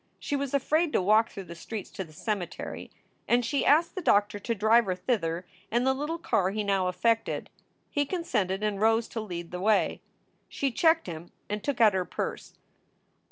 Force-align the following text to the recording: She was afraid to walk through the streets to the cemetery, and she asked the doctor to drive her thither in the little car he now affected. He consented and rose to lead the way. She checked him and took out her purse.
She 0.17 0.35
was 0.35 0.55
afraid 0.55 0.91
to 0.93 0.99
walk 1.03 1.29
through 1.29 1.43
the 1.43 1.53
streets 1.53 1.91
to 1.91 2.03
the 2.03 2.11
cemetery, 2.11 2.89
and 3.27 3.45
she 3.45 3.63
asked 3.67 3.93
the 3.93 4.01
doctor 4.01 4.39
to 4.39 4.55
drive 4.55 4.85
her 4.85 4.95
thither 4.95 5.45
in 5.69 5.83
the 5.83 5.93
little 5.93 6.17
car 6.17 6.49
he 6.49 6.63
now 6.63 6.87
affected. 6.87 7.51
He 7.91 8.07
consented 8.07 8.63
and 8.63 8.81
rose 8.81 9.07
to 9.09 9.21
lead 9.21 9.51
the 9.51 9.61
way. 9.61 10.01
She 10.49 10.71
checked 10.71 11.05
him 11.05 11.31
and 11.51 11.63
took 11.63 11.79
out 11.79 11.93
her 11.93 12.03
purse. 12.03 12.55